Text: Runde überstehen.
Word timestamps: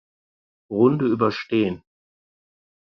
Runde 0.71 1.05
überstehen. 1.05 1.83